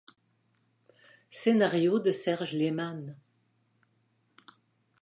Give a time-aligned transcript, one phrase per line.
[1.29, 3.15] Scénario de Serge Lehman.